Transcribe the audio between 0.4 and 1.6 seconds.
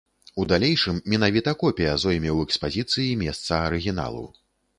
У далейшым менавіта